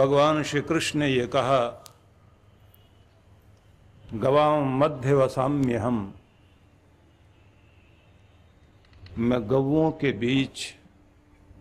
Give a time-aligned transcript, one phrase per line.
[0.00, 1.84] भगवान श्री कृष्ण ने ये कहा
[4.14, 6.14] गवाम मध्य वसाम्य हम
[9.18, 10.74] मैं गवों के बीच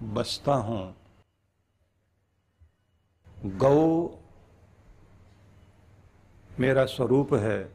[0.03, 0.95] बसता हूँ।
[3.45, 4.09] गौ
[6.59, 7.73] मेरा स्वरूप है।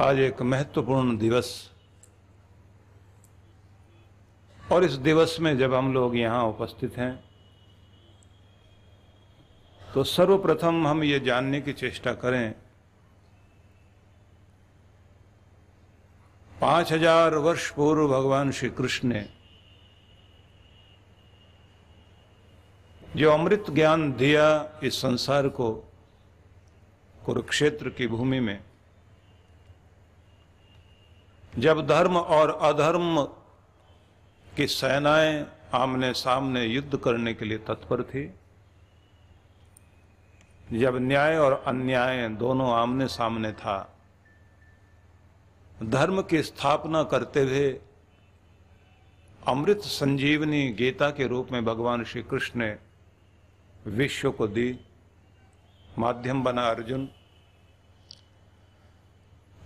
[0.00, 1.71] आज एक महत्वपूर्ण दिवस
[4.72, 7.12] और इस दिवस में जब हम लोग यहाँ उपस्थित हैं
[9.80, 12.52] तो सर्वप्रथम हम ये जानने की चेष्टा करें,
[16.60, 19.24] पाँच हज़ार वर्ष पूर्व भगवान श्री कृष्ण ने
[23.16, 24.46] जो अमृत ज्ञान दिया
[24.82, 25.72] इस संसार को,
[27.26, 28.58] कुरुक्षेत्र की भूमि में,
[31.58, 33.22] जब धर्म और अधर्म
[34.56, 38.34] की सेनाएँ आमने सामने युद्ध करने के लिए तत्पर थी।
[40.72, 43.96] जब न्याय और अन्याय दोनों आमने सामने था,
[45.82, 47.80] धर्म की स्थापना करते हुए
[49.48, 52.76] अमृत संजीवनी गीता के रूप में भगवान श्री कृष्ण ने
[53.86, 54.78] विश्व को दी,
[55.98, 57.08] माध्यम बना अर्जुन।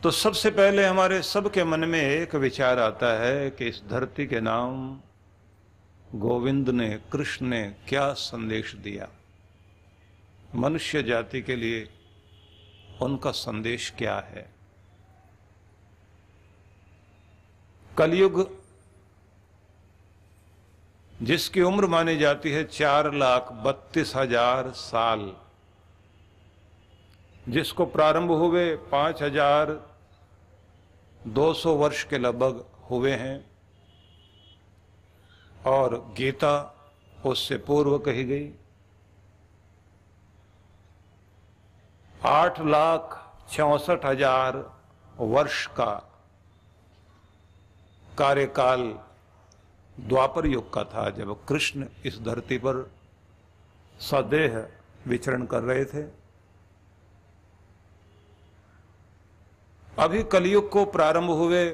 [0.07, 4.41] तो सबसे पहले हमारे सबके मन में एक विचार आता है कि इस धरती के
[4.41, 5.01] नाम
[6.15, 9.09] गोविंद ने, कृष्ण ने क्या संदेश दिया?
[10.55, 11.89] मनुष्य जाति के लिए
[13.03, 14.47] उनका संदेश क्या है?
[17.99, 18.39] कलयुग
[21.23, 25.33] जिसकी उम्र मानी जाती है चार लाख बत्तीस हज़ार साल।
[27.49, 29.96] जिसको प्रारंभ हुए पाँच हज़ार
[31.27, 33.45] दो सौ वर्ष के लगभग हुए हैं
[35.67, 36.55] और गीता
[37.27, 38.51] उससे पूर्व कही गई।
[42.27, 43.23] आठ लाख
[43.53, 44.57] चौसठ हज़ार
[45.19, 45.93] वर्ष का
[48.19, 48.83] कार्यकाल
[49.97, 52.91] द्वापर युग का था जब कृष्ण इस धरती पर
[54.01, 54.67] सदेह
[55.07, 56.03] विचरण कर रहे थे।
[59.99, 61.65] अभी कलयुग को प्रारंभ हुए,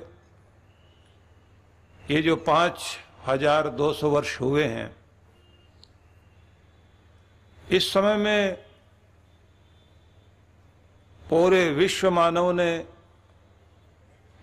[2.01, 2.83] ये जो पाँच
[3.27, 4.95] हज़ार दो सौ वर्ष हुए हैं,
[7.59, 8.55] इस समय में
[11.23, 12.73] पूरे विश्व मानव ने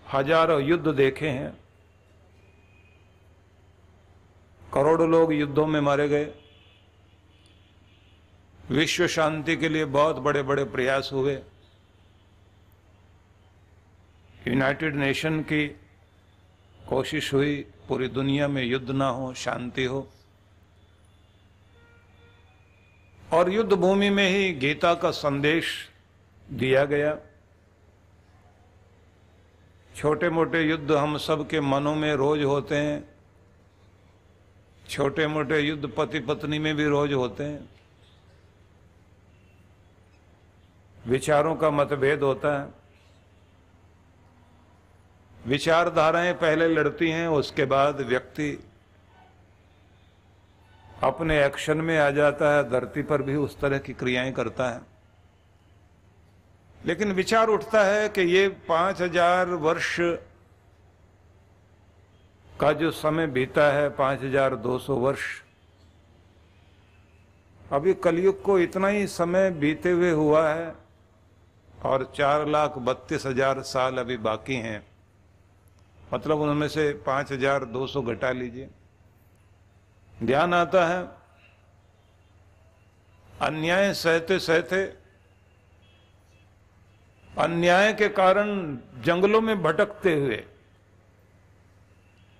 [0.04, 1.52] हज़ारों युद्ध देखे हैं।
[4.62, 6.32] करोड़ों लोग युद्धों में मारे गए।
[8.70, 11.34] विश्व शांति के लिए बहुत बड़े बड़े प्रयास हुए।
[14.48, 15.68] यूनाइटेड नेशन की
[16.88, 20.10] कोशिश हुई, पूरी दुनिया में युद्ध ना हो, शांति हो।
[23.32, 25.90] और युद्ध भूमि में ही गीता का संदेश
[26.52, 27.18] दिया गया।
[29.96, 33.08] छोटे मोटे युद्ध हम सब के मनों में रोज होते हैं।
[34.88, 37.68] छोटे मोटे युद्ध पति पत्नी में भी रोज होते हैं।
[41.06, 42.79] विचारों का मतभेद होता है।
[45.46, 48.52] विचारधाराएँ पहले लड़ती हैं, उसके बाद व्यक्ति
[51.02, 54.80] अपने एक्शन में आ जाता है, धरती पर भी उस तरह की क्रियाएँ करता है।
[56.80, 59.96] लेकिन विचार उठता है कि ये पाँच हज़ार वर्ष
[62.50, 65.20] का जो समय बीता है, पाँच हज़ार दो सौ वर्ष,
[67.72, 70.72] अभी कलयुग को इतना ही समय बीते हुए हुआ है
[71.84, 74.89] और चार लाख बत्तीस हज़ार साल अभी बाकी हैं।
[76.10, 78.68] मतलब उनमें से पाँच हज़ार दो सौ घटा लीजिए।
[80.14, 81.02] ध्यान आता है,
[83.40, 84.82] अन्याय सहते सहते,
[87.30, 88.48] अन्याय के कारण
[89.04, 90.36] जंगलों में भटकते हुए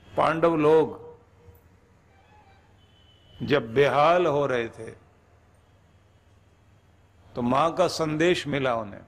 [0.08, 0.98] पांडव लोग
[3.40, 4.90] जब बेहाल हो रहे थे
[7.26, 9.00] तो माँ का संदेश मिला उन्हें।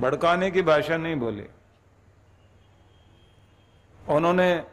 [0.00, 1.46] भड़काने की भाषा नहीं बोली।
[4.08, 4.64] उन्होंने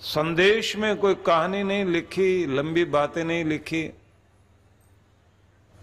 [0.00, 3.94] संदेश में कोई कहानी नहीं लिखी, लंबी बातें नहीं लिखी।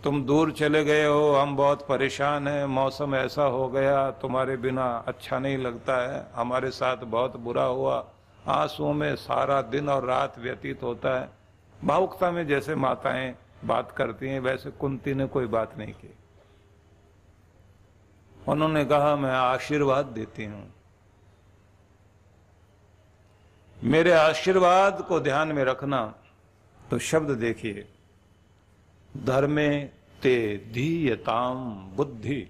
[0.04, 5.04] तुम दूर चले गए हो, हम बहुत परेशान हैं, मौसम ऐसा हो गया, तुम्हारे बिना
[5.08, 8.08] अच्छा नहीं लगता है, हमारे साथ बहुत बुरा हुआ।
[8.48, 11.30] आंसुओं में सारा दिन और रात व्यतीत होता है।
[11.84, 16.14] भावुकता में जैसे माताएँ बात करती हैं, वैसे कुंती ने कोई बात नहीं की।
[18.48, 20.74] उन्होंने कहा, मैं आशीर्वाद देती हूँ।
[23.78, 26.06] मेरे आशीर्वाद को ध्यान में रखना
[26.82, 27.88] तो शब्द देखिए,
[29.12, 29.70] धर्मे
[30.22, 30.36] ते
[30.74, 31.58] धीयताम
[31.96, 32.48] बुद्धि,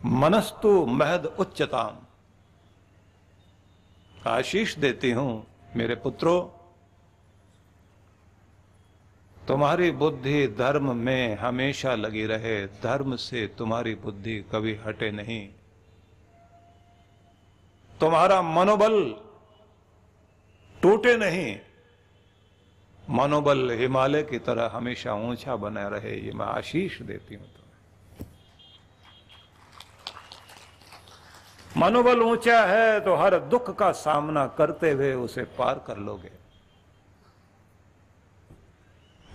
[0.00, 1.96] मनस्तु महद उच्चताम।
[4.26, 5.46] आशीष देती हूँ
[5.76, 6.40] मेरे पुत्रों
[9.48, 15.48] तुम्हारी बुद्धि धर्म में हमेशा लगी रहे, धर्म से तुम्हारी बुद्धि कभी हटे नहीं।
[18.00, 18.94] तुम्हारा मनोबल
[20.76, 21.56] टूटे नहीं।
[23.10, 27.76] मनोबल हिमालय की तरह हमेशा ऊँचा बना रहे, ये मैं आशीष देती हूँ तुम्हें।
[31.80, 36.45] मनोबल ऊँचा है तो हर दुख का सामना करते हुए उसे पार कर लोगे।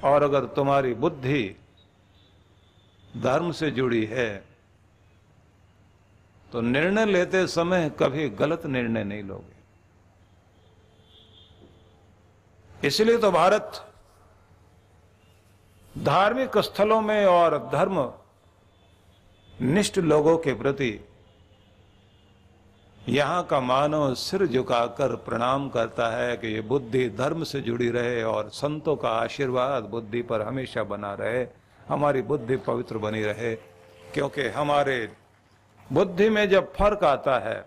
[0.04, 1.56] और अगर तुम्हारी बुद्धि
[3.18, 4.30] धर्म से जुड़ी है
[6.52, 9.60] तो निर्णय लेते समय कभी गलत निर्णय नहीं लोगे।
[12.88, 13.88] इसलिए तो भारत
[15.96, 17.98] धार्मिक स्थलों में और धर्म
[19.62, 20.92] निष्ठ लोगों के प्रति
[23.06, 28.22] यहाँ का मानव सिर झुकाकर प्रणाम करता है कि ये बुद्धि धर्म से जुड़ी रहे
[28.24, 31.46] और संतों का आशीर्वाद बुद्धि पर हमेशा बना रहे।
[31.88, 33.56] हमारी बुद्धि पवित्र बनी रहे,
[34.14, 35.10] क्योंकि हमारे
[35.90, 37.60] बुद्धि में जब फ़र्क आता है,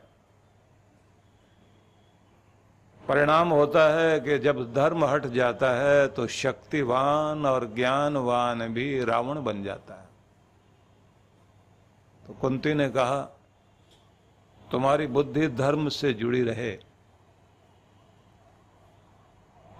[3.00, 9.42] परिणाम होता है कि जब धर्म हट जाता है तो शक्तिवान और ज्ञानवान भी रावण
[9.44, 10.08] बन जाता है।
[12.22, 13.20] तो कुंती ने कहा
[14.74, 16.78] तुम्हारी बुद्धि धर्म से जुड़ी रहे।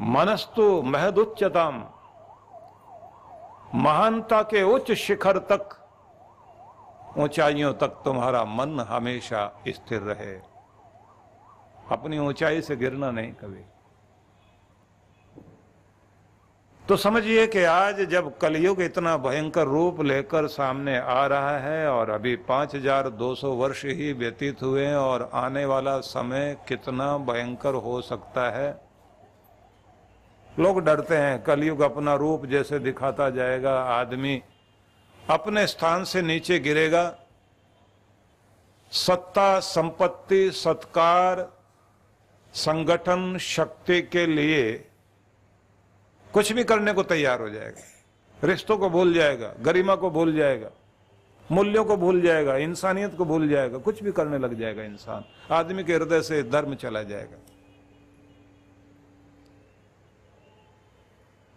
[0.00, 1.85] मनस्तु महदुच्चतम।
[3.75, 5.87] महानता के उच्च शिखर तक,
[7.19, 10.35] ऊंचाइयों तक तुम्हारा मन हमेशा स्थिर रहे।
[11.90, 13.64] अपनी ऊंचाई से गिरना नहीं कभी।
[16.88, 22.10] तो समझिए कि आज जब कलयुग इतना भयंकर रूप लेकर सामने आ रहा है और
[22.10, 28.69] अभी 5200 वर्ष ही व्यतीत हुए और आने वाला समय कितना भयंकर हो सकता है।
[30.58, 34.42] लोग डरते हैं, कलयुग अपना रूप जैसे दिखाता जाएगा, आदमी
[35.30, 37.14] अपने स्थान से नीचे गिरेगा।
[38.92, 41.48] सत्ता, संपत्ति, सत्कार,
[42.54, 44.90] संगठन, शक्ति के लिए
[46.34, 50.70] कुछ भी करने को तैयार हो जाएगा। रिश्तों को भूल जाएगा, गरिमा को भूल जाएगा,
[51.50, 55.84] मूल्यों को भूल जाएगा, इंसानियत को भूल जाएगा, कुछ भी करने लग जाएगा इंसान। आदमी
[55.84, 57.38] के हृदय से धर्म चला जाएगा।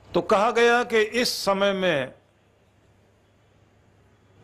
[0.09, 2.13] तो कहा गया कि इस समय में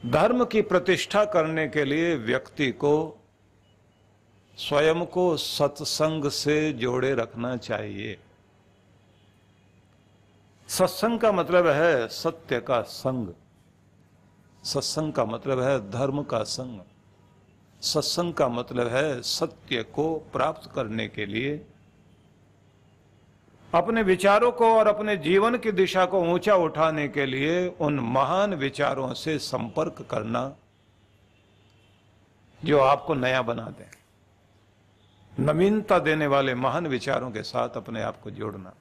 [0.02, 2.96] धर्म की प्रतिष्ठा करने के लिए व्यक्ति को
[4.58, 8.18] स्वयं को सत्संग से जोड़े रखना चाहिए।
[10.74, 13.28] सत्संग का मतलब है सत्य का संग।
[14.64, 16.80] सत्संग का मतलब है धर्म का संग।
[17.82, 21.66] सत्संग का मतलब है सत्य को प्राप्त करने के लिए।
[23.74, 28.54] अपने विचारों को और अपने जीवन की दिशा को ऊँचा उठाने के लिए उन महान
[28.54, 30.56] विचारों से संपर्क करना
[32.66, 33.92] जो आपको नया बना दें।
[35.46, 38.74] नवीनता देने वाले महान विचारों के साथ अपने आप को जोड़ना।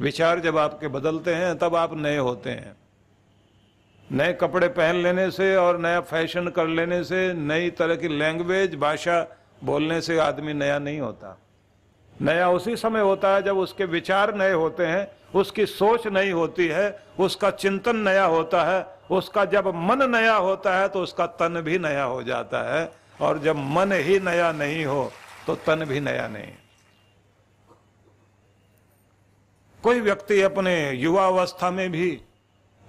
[0.00, 2.76] विचार जब आपके बदलते हैं, तब आप नए होते हैं।
[4.12, 8.74] नए कपड़े पहन लेने से और नया फ़ैशन कर लेने से, नई तरह की लैंग्वेज
[8.74, 9.20] भाषा
[9.64, 11.38] बोलने से आदमी नया नहीं होता।
[12.22, 16.66] नया उसी समय होता है जब उसके विचार नए होते हैं, उसकी सोच नई होती
[16.66, 21.60] है, उसका चिंतन नया होता है, उसका जब मन नया होता है तो उसका तन
[21.60, 25.10] भी नया हो जाता है। और जब मन ही नया नहीं हो
[25.46, 26.52] तो तन भी नया नहीं।
[29.84, 32.10] कोई व्यक्ति अपने युवा अवस्था में भी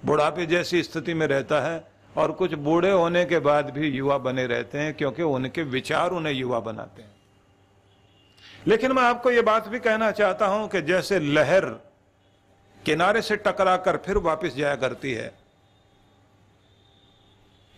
[0.04, 1.84] बुढ़ापे जैसी स्थिति में रहता है
[2.16, 6.32] और कुछ बूढ़े होने के बाद भी युवा बने रहते हैं क्योंकि उनके विचार उन्हें
[6.34, 7.14] युवा बनाते हैं।
[8.66, 11.64] लेकिन मैं आपको यह बात भी कहना चाहता हूँ कि जैसे लहर
[12.86, 15.32] किनारे से टकराकर फिर वापस जाया करती है,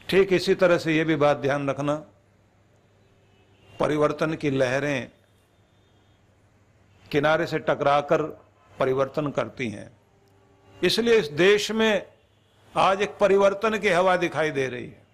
[0.09, 1.95] ठीक इसी तरह से यह भी बात ध्यान रखना,
[3.81, 5.11] परिवर्तन की लहरें
[7.07, 8.23] किनारे से टकराकर
[8.79, 9.91] परिवर्तन करती हैं।
[10.77, 12.07] इसलिए इस देश में
[12.75, 15.07] आज एक परिवर्तन की हवा दिखाई दे रही है।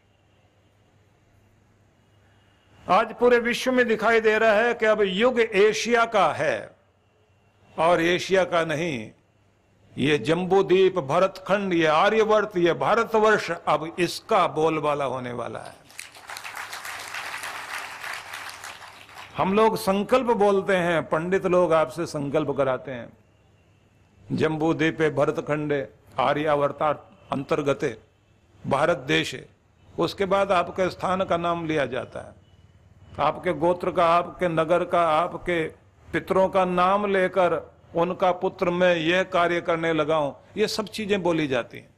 [2.86, 6.70] आज पूरे विश्व में दिखाई दे रहा है कि अब युग एशिया का है
[7.76, 9.10] और एशिया का नहीं,
[9.96, 15.74] ये जम्बूद्वीप, भरतखंड, ये आर्यवर्त, ये भारतवर्ष अब इसका बोलबाला होने वाला है।
[19.36, 23.12] हम लोग संकल्प बोलते हैं, पंडित लोग आपसे संकल्प कराते हैं।
[24.32, 25.86] जम्बू द्वीपे भरत खंडे
[26.18, 26.88] आर्यावर्ता
[27.32, 27.96] अंतर्गते,
[28.62, 29.46] भारत देश। है
[29.98, 32.34] उसके बाद आपके स्थान का नाम लिया जाता है।
[33.20, 35.62] आपके गोत्र का, आपके नगर का, आपके
[36.08, 37.60] पितरों का नाम लेकर
[37.94, 41.88] उनका पुत्र मैं यह कार्य करने लगा हूँ। ये सब चीज़ें बोली जाती हैं।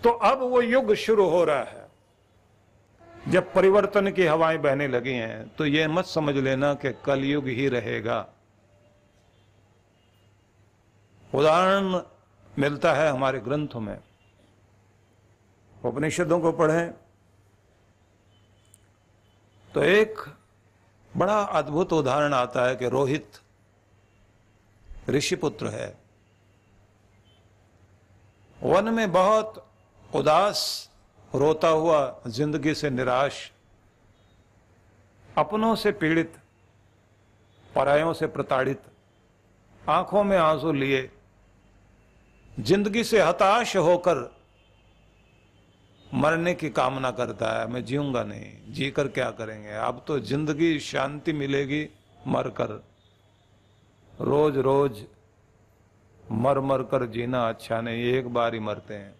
[0.00, 1.86] तो अब वो युग शुरू हो रहा है।
[3.28, 7.68] जब परिवर्तन की हवाएँ बहने लगी हैं तो यह मत समझ लेना कि कलयुग ही
[7.68, 8.26] रहेगा।
[11.32, 12.00] उदाहरण
[12.58, 13.98] मिलता है हमारे ग्रंथों में।
[15.76, 16.92] उपनिषदों को पढ़ें
[19.68, 20.18] तो एक
[21.12, 23.38] बड़ा अद्भुत उदाहरण आता है कि रोहित
[25.08, 25.88] ऋषिपुत्र है।
[28.60, 29.64] वन में बहुत
[30.10, 30.90] उदास,
[31.34, 33.50] रोता हुआ, ज़िंदगी से निराश,
[35.28, 36.34] अपनों से पीड़ित,
[37.74, 38.82] परायों से प्रताड़ित,
[39.80, 41.10] आँखों में आँसू लिए
[42.56, 44.18] ज़िंदगी से हताश होकर
[46.06, 49.70] मरने की कामना करता है, मैं जीऊँगा नहीं। जी कर क्या करेंगे?
[49.70, 51.88] अब तो ज़िंदगी शांति मिलेगी
[52.26, 52.82] मर कर
[54.12, 55.04] रोज रोज
[56.24, 59.14] मर मर कर जीना अच्छा नहीं, एक बार ही मरते हैं।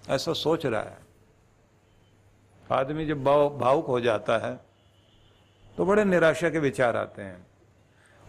[0.00, 0.98] ऐसा सोच रहा है।
[2.70, 4.54] आदमी जब भाव भावुक हो जाता है
[5.76, 7.46] तो बड़े निराशा के विचार आते हैं।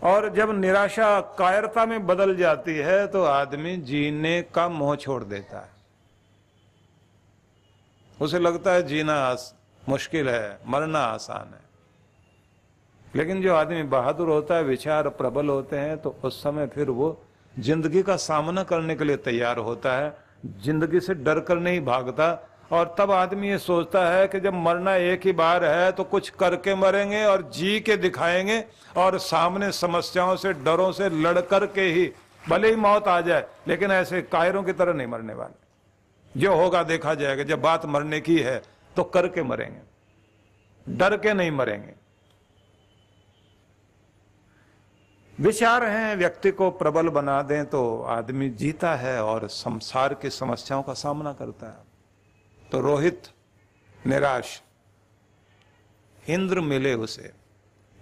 [0.01, 5.59] और जब निराशा कायरता में बदल जाती है तो आदमी जीने का मोह छोड़ देता
[5.59, 5.75] है।
[8.17, 9.35] उसे लगता है जीना
[9.83, 11.65] मुश्किल है, मरना आसान है।
[13.15, 17.17] लेकिन जो आदमी बहादुर होता है, विचार प्रबल होते हैं तो उस समय फिर वो
[17.55, 20.15] ज़िंदगी का सामना करने के लिए तैयार होता है।
[20.63, 22.33] ज़िंदगी से डर कर नहीं भागता
[22.71, 26.29] और तब आदमी ये सोचता है कि जब मरना एक ही बार है तो कुछ
[26.29, 28.63] करके मरेंगे और जी के दिखाएँगे
[28.97, 32.11] और सामने समस्याओं से, डरों से लड़ कर के ही
[32.43, 36.83] भले ही मौत आ जाए, लेकिन ऐसे कायरों की तरह नहीं मरने वाले। जो होगा
[36.83, 38.61] देखा जाएगा, जब बात मरने की है
[38.95, 39.81] तो करके मरेंगे,
[40.85, 41.93] डर के नहीं मरेंगे।
[45.37, 50.83] विचार हैं, व्यक्ति को प्रबल बना दें तो आदमी जीता है और संसार की समस्याओं
[50.83, 51.86] का सामना करता है।
[52.71, 53.27] तो रोहित
[54.07, 54.61] निराश।
[56.29, 57.33] इंद्र मिले उसे।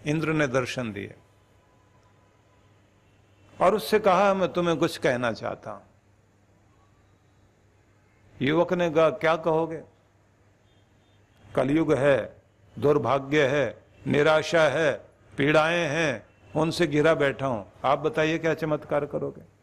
[0.06, 1.16] इंद्र ने दर्शन दिए।
[3.62, 5.84] और उससे कहा, मैं तुम्हें कुछ कहना चाहता हूँ।
[8.42, 9.84] युवक ने कहा, क्या कहोगे?
[11.56, 12.42] कलयुग है,
[12.80, 15.06] दुर्भाग्य है, निराशा है,
[15.38, 19.55] पीड़ाएँ हैं, उनसे गिरा बैठा हूँ। आप बताइए, क्या चमत्कार करोगे?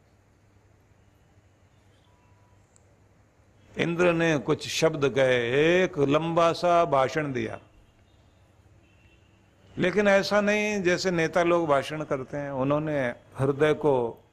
[3.78, 7.60] इंद्र ने कुछ शब्द कहे, एक लंबा सा भाषण दिया।
[9.78, 14.24] लेकिन ऐसा नहीं जैसे नेता लोग भाषण करते हैं, उन्होंने हृदय को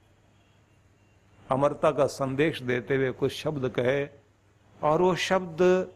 [1.52, 4.08] अमरता का संदेश देते हुए कुछ शब्द कहे,
[4.84, 5.92] और वो शब्द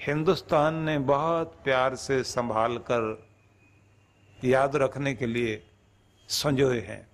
[0.00, 3.28] हिंदुस्तान ने बहुत प्यार से संभाल कर
[4.44, 5.66] याद रखने के लिए
[6.28, 7.09] संजोए हैं।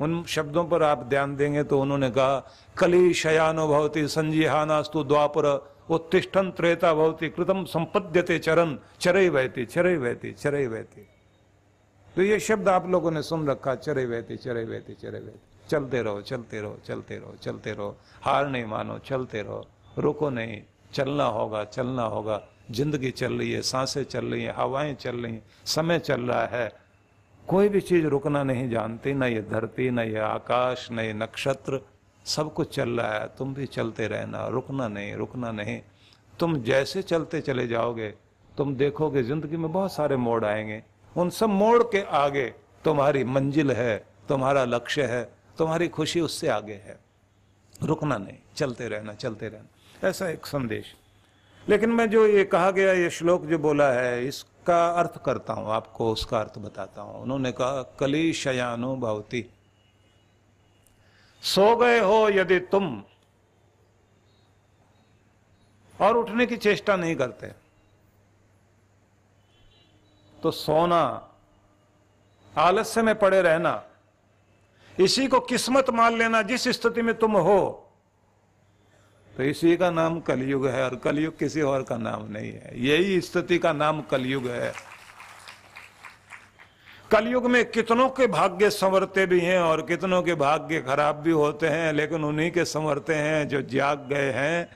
[0.00, 2.38] उन शब्दों पर आप ध्यान देंगे तो उन्होंने कहा,
[2.78, 5.46] कली शयानो भवती, संजीहानास्तु द्वापर,
[5.90, 11.06] उत्तिष्ठन त्रेता भवती कृतम संपद्यते चरण चरई बहती चरई बहती चरई बहती
[12.14, 16.02] तो ये शब्द आप लोगों ने सुन रखा चरे बहती चरे बहती चरे बहती चलते
[16.02, 19.66] रहो चलते रहो चलते रहो चलते रहो। हार नहीं मानो, चलते रहो।
[19.98, 20.60] रुको नहीं,
[20.94, 22.40] चलना होगा चलना होगा।
[22.70, 26.46] ज़िंदगी चल रही है, साँसें चल रही हैं, हवाएँ चल रही हैं, समय चल रहा
[26.46, 26.70] है।
[27.50, 31.80] कोई भी चीज़ रुकना नहीं जानती, न ये धरती, न ये आकाश, न ये नक्षत्र,
[32.24, 35.82] सब कुछ चल रहा है, तुम भी चलते रहना, रुकना नहीं रुकना नहीं।
[36.38, 38.14] तुम जैसे चलते चले जाओगे,
[38.56, 40.82] तुम देखोगे ज़िंदगी में बहुत सारे मोड़ आएँगे।
[41.16, 42.54] उन सब मोड़ के आगे
[42.84, 46.98] तुम्हारी मंजिल है, तुम्हारा लक्ष्य है, तुम्हारी खुशी उससे आगे है।
[47.82, 50.94] रुकना नहीं, चलते रहना चलते रहना। ऐसा एक संदेश।
[51.68, 54.26] लेकिन मैं जो ये कहा गया, ये श्लोक जो बोला है
[54.60, 59.44] इसका अर्थ करता हूँ, आपको उसका अर्थ बताता हूँ। उन्होंने कहा कली शयानो भवती।
[61.42, 63.02] सो गए हो यदि तुम,
[65.94, 67.52] और उठने की चेष्टा नहीं करते
[70.36, 71.02] तो सोना,
[72.52, 73.82] आलस्य में पड़े रहना,
[74.98, 77.60] इसी को किस्मत मान लेना जिस स्थिति में तुम हो
[79.36, 83.20] तो इसी का नाम कलयुग है और कलयुग किसी और का नाम नहीं है। यही
[83.20, 84.72] स्थिति का नाम कलयुग है।
[87.10, 91.66] कलयुग में कितनों के भाग्य संवरते भी हैं और कितनों के भाग्य खराब भी होते
[91.66, 94.68] हैं, लेकिन उन्हीं के संवरते हैं जो जाग गए हैं।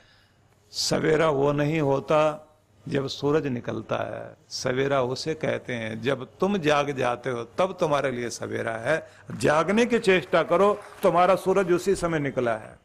[0.71, 2.41] सवेरा वो नहीं होता
[2.89, 8.11] जब सूरज निकलता है। सवेरा उसे कहते हैं, जब तुम जाग जाते हो, तब तुम्हारे
[8.11, 9.07] लिए सवेरा है।
[9.37, 12.84] जागने की चेष्टा करो, तुम्हारा सूरज उसी समय निकला है।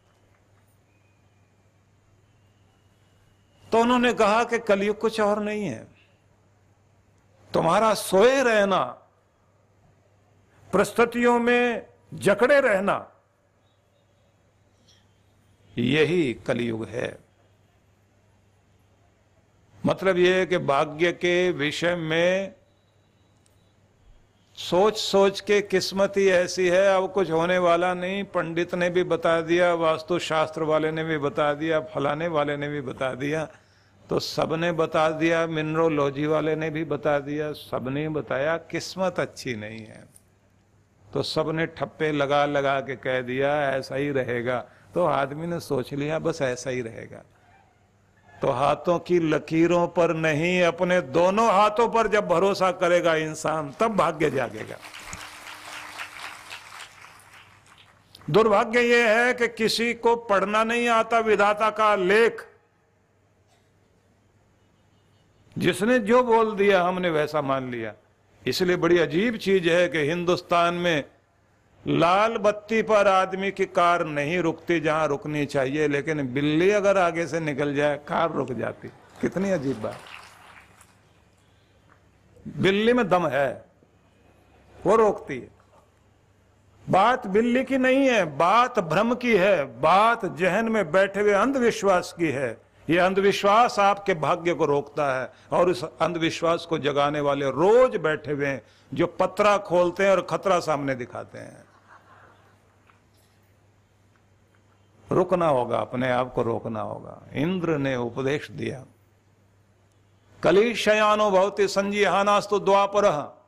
[3.72, 5.88] तो उन्होंने कहा कि कलयुग कुछ और नहीं है।
[7.52, 8.82] तुम्हारा सोए रहना,
[10.70, 12.98] प्रस्तुतियों में जकड़े रहना,
[15.74, 17.18] यही कलयुग है।
[19.86, 22.56] मतलब यह है कि भाग्य के विषय में
[24.60, 29.04] सोच सोच के किस्मत ही ऐसी है, अब कुछ होने वाला नहीं। पंडित ने भी
[29.04, 33.48] बता दिया वास्तु शास्त्र वाले ने भी बता दिया, फलाने वाले ने भी बता दिया।
[34.10, 39.80] तो सबने बता दिया, मिनरोलॉजी वाले ने भी बता दिया, सबने बताया, किस्मत अच्छी नहीं
[39.80, 40.08] है।
[41.14, 45.94] तो सबने ठप्पे लगा लगा के कह दिया, ऐसा ही रहेगा। तो आदमी ने सोच
[45.94, 47.24] लिया, बस ऐसा ही रहेगा।
[48.42, 53.96] तो हाथों की लकीरों पर नहीं, अपने दोनों हाथों पर जब भरोसा करेगा इंसान, तब
[53.96, 54.78] भाग्य जागेगा।
[58.30, 62.46] दुर्भाग्य यह है कि किसी को पढ़ना नहीं आता, विधाता का लेख।
[65.58, 67.94] जिसने जो बोल दिया, हमने वैसा मान लिया।
[68.48, 71.04] इसलिए बड़ी अजीब चीज़ है कि हिंदुस्तान में
[71.88, 77.28] लाल बत्ती पर आदमी की कार नहीं रुकती जहाँ रुकनी चाहिए, लेकिन बिल्ली अगर आगे
[77.28, 78.88] से निकल जाए, कार रुक जाती।
[79.22, 80.00] कितनी अजीब बात।
[82.58, 83.66] बिल्ली में दम है,
[84.86, 85.50] वो रोकती है।
[86.90, 92.16] बात बिल्ली की नहीं है, बात भ्रम की है, बात जहन में बैठे हुए अंधविश्वास
[92.20, 92.58] की है।
[92.90, 98.32] ये अंधविश्वास आपके भाग्य को रोकता है, और उस अंधविश्वास को जगाने वाले रोज बैठे
[98.32, 98.62] हुए हैं,
[98.94, 101.69] जो पत्रा खोलते हैं और खतरा सामने दिखाते हैं।
[105.12, 108.86] रुकना होगा, अपने आप को रोकना होगा। इंद्र ने उपदेश दिया।
[110.44, 113.40] कली शयानो भवती संजीहानास्तु द्वापर।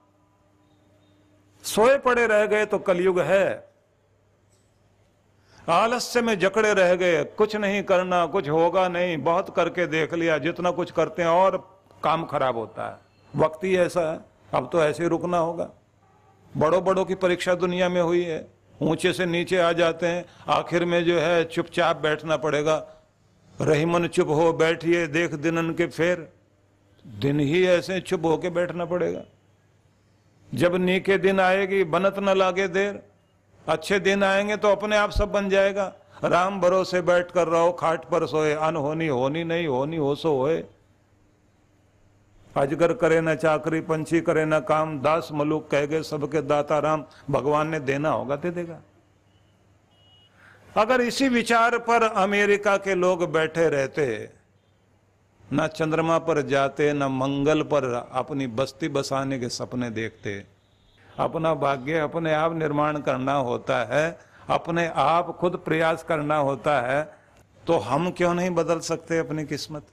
[1.64, 3.72] सोए पड़े रह गए तो कलयुग है।
[5.70, 10.38] आलस्य में जकड़े रह गए, कुछ नहीं करना, कुछ होगा नहीं, बहुत करके देख लिया,
[10.38, 12.98] जितना कुछ करते हैं और काम खराब होता है।
[13.36, 14.20] वक्त ही ऐसा है,
[14.54, 15.70] अब तो ऐसे ही रुकना होगा।
[16.58, 20.86] बड़ों बड़ों की परीक्षा दुनिया में हुई है। ऊँचे से नीचे आ जाते हैं। आखिर
[20.86, 22.88] में जो है चुपचाप बैठना पड़ेगा।
[23.62, 26.34] रहीमन चुप हो बैठिए, देख दिनन के फेर।
[27.08, 29.22] दिन ही ऐसे चुप होके बैठना पड़ेगा।
[30.54, 33.04] जब नीके दिन आएगी, बनत न लागे देर।
[33.68, 38.06] अच्छे दिन आएँगे तो अपने आप सब बन जाएगा। राम भरोसे बैठ कर रहो, खाट
[38.06, 40.64] पर सोए। अनहोनी होनी नहीं, होनी हो सो होए।
[42.56, 47.04] अजगर करे न चाकरी, पंछी करे न काम, दास मलुक कह गए सबके दाता राम।
[47.30, 48.80] भगवान ने देना होगा, दे देगा।
[50.78, 54.30] अगर इसी विचार पर अमेरिका के लोग बैठे रहते,
[55.46, 57.84] न चंद्रमा पर जाते, न मंगल पर
[58.14, 60.44] अपनी बस्ती बसाने के सपने देखते,
[61.20, 67.02] अपना भाग्य अपने आप निर्माण करना होता है, अपने आप खुद प्रयास करना होता है
[67.64, 69.84] तो हम क्यों नहीं बदल सकते अपनी किस्मत?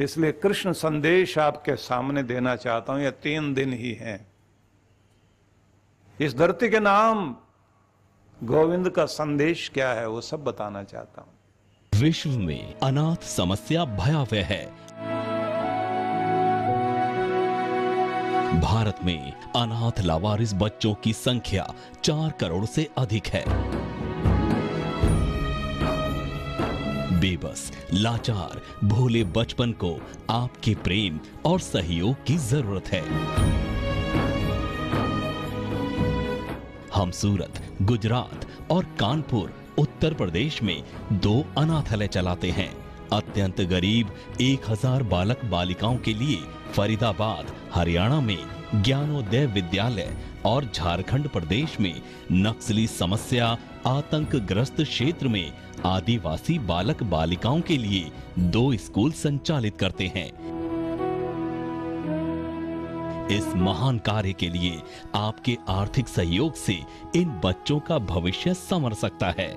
[0.00, 4.26] इसलिए कृष्ण संदेश आपके सामने देना चाहता हूँ, यह तीन दिन ही हैं।
[6.20, 7.36] इस धरती के नाम
[8.44, 14.44] गोविंद का संदेश क्या है, वो सब बताना चाहता हूँ। विश्व में अनाथ समस्या भयावह
[14.44, 14.64] है।
[18.60, 23.44] भारत में अनाथ लावारिस बच्चों की संख्या चार करोड़ से अधिक है।
[27.20, 33.02] बेबस, लाचार, भोले बचपन को आपके प्रेम और सहयोग की ज़रूरत है।
[36.94, 42.72] हम सूरत, गुजरात और कानपुर, उत्तर प्रदेश में दो अनाथालय चलाते हैं।
[43.12, 46.38] अत्यंत गरीब 1000 बालक बालिकाओं के लिए
[46.72, 48.38] फरीदाबाद, हरियाणा में
[48.74, 52.02] ज्ञानोदय विद्यालय और झारखंड प्रदेश में
[52.32, 55.52] नक्सली समस्या आतंक ग्रस्त क्षेत्र में
[55.86, 60.28] आदिवासी बालक बालिकाओं के लिए दो स्कूल संचालित करते हैं।
[63.28, 64.82] इस महान कार्य के लिए
[65.14, 66.78] आपके आर्थिक सहयोग से
[67.16, 69.48] इन बच्चों का भविष्य संवर सकता है।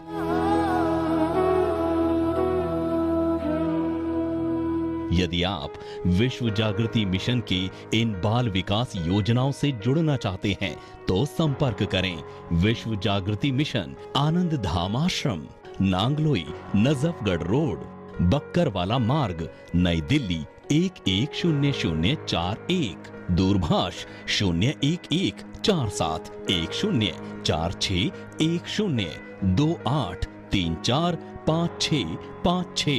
[5.14, 5.74] यदि आप
[6.08, 10.76] विश्व जागृति मिशन की इन बाल विकास योजनाओं से जुड़ना चाहते हैं
[11.08, 12.18] तो संपर्क करें
[12.54, 15.46] विश्व जागृति मिशन आनंद धाम आश्रम,
[15.82, 16.46] नांगलोई,
[16.76, 24.76] नजफगढ़ रोड बक्कर वाला मार्ग, नई दिल्ली, एक एक शून्य शून्य चार एक, दूरभाष शून्य
[24.84, 27.14] एक एक चार सात एक शून्य
[27.46, 27.92] चार छ
[28.42, 29.10] एक शून्य,
[29.44, 31.16] दो आठ तीन चार
[31.48, 32.04] पाँच छ
[32.46, 32.90] पाँच छ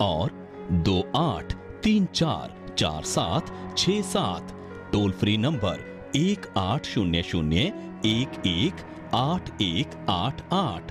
[0.00, 0.30] और
[0.72, 3.46] दो आठ तीन चार चार सात
[3.78, 4.50] छ सात।
[4.92, 5.80] टोल फ्री नंबर
[6.16, 7.60] एक आठ शून्य शून्य
[8.06, 8.74] एक एक
[9.14, 10.88] आठ एक आठ आठ।